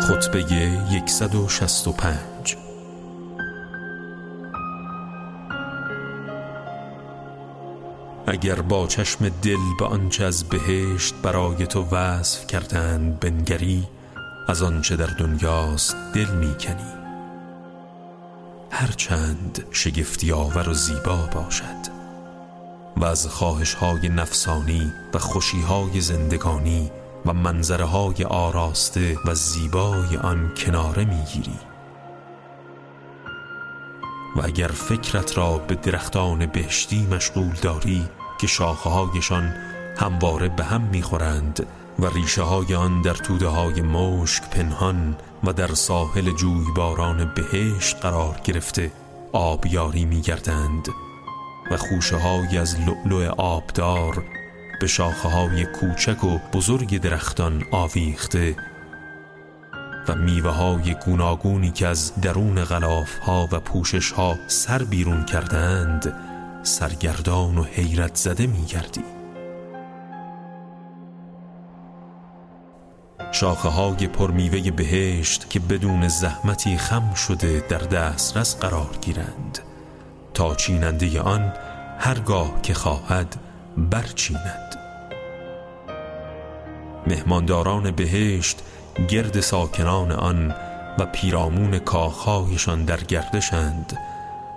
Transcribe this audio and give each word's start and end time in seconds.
خطبه 0.00 0.44
165 1.06 2.56
اگر 8.26 8.60
با 8.60 8.86
چشم 8.86 9.28
دل 9.28 9.56
به 9.78 9.84
آنچه 9.84 10.24
از 10.24 10.44
بهشت 10.44 11.14
برای 11.22 11.66
تو 11.66 11.86
وصف 11.90 12.46
کردند 12.46 13.20
بنگری 13.20 13.88
از 14.48 14.62
آنچه 14.62 14.96
در 14.96 15.06
دنیاست 15.06 15.96
دل 16.14 16.30
می‌کنی. 16.30 16.92
هرچند 18.70 19.64
شگفتی 19.70 20.32
آور 20.32 20.68
و 20.68 20.74
زیبا 20.74 21.28
باشد 21.34 21.90
و 22.96 23.04
از 23.04 23.26
خواهش 23.26 23.74
های 23.74 24.08
نفسانی 24.08 24.92
و 25.14 25.18
خوشی 25.18 25.60
های 25.60 26.00
زندگانی 26.00 26.90
و 27.26 27.32
منظره 27.32 27.84
های 27.84 28.24
آراسته 28.24 29.18
و 29.26 29.34
زیبای 29.34 30.16
آن 30.16 30.52
کناره 30.56 31.04
می‌گیری. 31.04 31.58
و 34.36 34.40
اگر 34.44 34.68
فکرت 34.68 35.38
را 35.38 35.58
به 35.58 35.74
درختان 35.74 36.46
بهشتی 36.46 37.06
مشغول 37.06 37.54
داری 37.62 38.08
که 38.38 38.46
شاخه 38.46 38.90
هایشان 38.90 39.54
همواره 39.98 40.48
به 40.48 40.64
هم 40.64 40.80
می‌خورند 40.80 41.66
و 41.98 42.06
ریشه 42.06 42.42
های 42.42 42.74
آن 42.74 43.02
در 43.02 43.14
توده 43.14 43.46
های 43.46 43.82
مشک 43.82 44.50
پنهان 44.50 45.16
و 45.44 45.52
در 45.52 45.74
ساحل 45.74 46.30
جویباران 46.30 47.34
بهشت 47.34 47.96
قرار 47.96 48.40
گرفته 48.44 48.92
آبیاری 49.32 50.04
میگردند 50.04 50.88
و 51.70 51.76
خوشه 51.76 52.16
های 52.16 52.58
از 52.58 52.76
لؤلؤ 52.80 53.30
آبدار 53.36 54.24
به 54.80 54.86
شاخه 54.86 55.28
های 55.28 55.64
کوچک 55.64 56.24
و 56.24 56.38
بزرگ 56.52 57.00
درختان 57.00 57.64
آویخته 57.70 58.56
و 60.08 60.14
میوه 60.14 60.50
های 60.50 60.94
گوناگونی 60.94 61.70
که 61.70 61.86
از 61.86 62.20
درون 62.20 62.64
غلاف 62.64 63.18
ها 63.18 63.48
و 63.52 63.60
پوشش 63.60 64.12
ها 64.12 64.36
سر 64.46 64.82
بیرون 64.82 65.24
کردند 65.24 66.14
سرگردان 66.62 67.58
و 67.58 67.62
حیرت 67.64 68.14
زده 68.14 68.46
می 68.46 68.64
گردی 68.64 69.04
شاخه 73.32 73.68
های 73.68 74.06
پرمیوه 74.06 74.70
بهشت 74.70 75.50
که 75.50 75.60
بدون 75.60 76.08
زحمتی 76.08 76.78
خم 76.78 77.14
شده 77.14 77.64
در 77.68 77.78
دسترس 77.78 78.56
قرار 78.56 78.90
گیرند. 79.00 79.58
تا 80.34 80.54
چیننده 80.54 81.20
آن 81.20 81.52
هرگاه 81.98 82.62
که 82.62 82.74
خواهد 82.74 83.49
برچیند. 83.76 84.76
مهمانداران 87.06 87.90
بهشت 87.90 88.58
گرد 89.08 89.40
ساکنان 89.40 90.12
آن 90.12 90.54
و 90.98 91.06
پیرامون 91.06 91.78
کاخهایشان 91.78 92.84
در 92.84 93.00
گردشند 93.00 93.98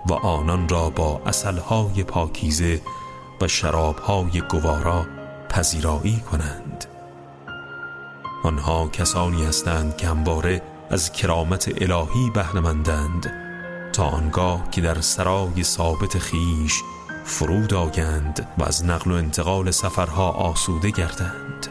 و 0.06 0.12
آنان 0.12 0.68
را 0.68 0.90
با 0.90 1.20
اصلهای 1.26 2.04
پاکیزه 2.04 2.80
و 3.40 3.48
شرابهای 3.48 4.40
گوارا 4.40 5.06
پذیرایی 5.48 6.20
کنند. 6.30 6.84
آنها 8.44 8.88
کسانی 8.88 9.44
هستند 9.44 9.96
که 9.96 10.08
همواره 10.08 10.62
از 10.90 11.12
کرامت 11.12 11.68
الهی 11.82 12.30
بهرهمندند 12.34 13.32
تا 13.92 14.04
آنگاه 14.04 14.70
که 14.70 14.80
در 14.80 15.00
سرای 15.00 15.62
ثابت 15.62 16.18
خیش 16.18 16.82
فرود 17.24 17.74
آگند 17.74 18.48
و 18.58 18.64
از 18.64 18.84
نقل 18.84 19.10
و 19.10 19.14
انتقال 19.14 19.70
سفرها 19.70 20.30
آسوده 20.30 20.90
گردند. 20.90 21.66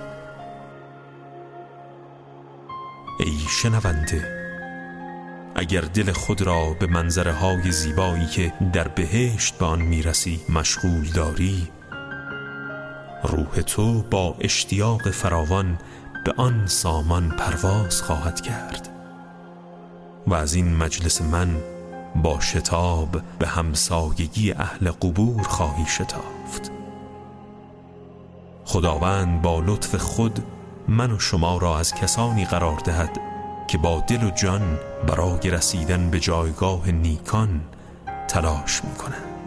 ای 3.19 3.39
شنونده 3.49 4.43
اگر 5.55 5.81
دل 5.81 6.11
خود 6.11 6.41
را 6.41 6.73
به 6.79 6.87
منظره 6.87 7.33
های 7.33 7.71
زیبایی 7.71 8.25
که 8.25 8.53
در 8.73 8.87
بهشت 8.87 9.57
به 9.57 9.65
آن 9.65 9.81
می‌رسی 9.81 10.41
مشغول 10.49 11.05
داری 11.13 11.69
روح 13.23 13.61
تو 13.61 14.01
با 14.01 14.35
اشتیاق 14.39 15.11
فراوان 15.11 15.77
به 16.25 16.33
آن 16.37 16.67
سامان 16.67 17.29
پرواز 17.29 18.01
خواهد 18.01 18.41
کرد 18.41 18.89
و 20.27 20.33
از 20.33 20.53
این 20.53 20.75
مجلس 20.75 21.21
من 21.21 21.55
با 22.15 22.39
شتاب 22.39 23.21
به 23.39 23.47
همسایگی 23.47 24.51
اهل 24.51 24.91
قبور 24.91 25.43
خواهی 25.43 25.85
شتافت. 25.85 26.71
خداوند 28.65 29.41
با 29.41 29.59
لطف 29.59 29.95
خود 29.95 30.43
من 30.87 31.11
و 31.11 31.19
شما 31.19 31.57
را 31.57 31.79
از 31.79 31.93
کسانی 31.93 32.45
قرار 32.45 32.79
دهد 32.79 33.19
که 33.67 33.77
با 33.77 34.03
دل 34.07 34.23
و 34.23 34.29
جان 34.29 34.79
برای 35.07 35.49
رسیدن 35.49 36.09
به 36.09 36.19
جایگاه 36.19 36.91
نیکان 36.91 37.61
تلاش 38.27 38.83
می 38.83 38.95
کنند 38.95 39.42